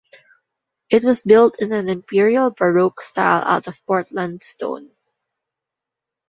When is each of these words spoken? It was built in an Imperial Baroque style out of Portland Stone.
It 0.89 1.03
was 1.03 1.19
built 1.19 1.57
in 1.59 1.71
an 1.73 1.87
Imperial 1.87 2.49
Baroque 2.49 3.01
style 3.01 3.43
out 3.45 3.67
of 3.67 3.85
Portland 3.85 4.41
Stone. 4.41 4.89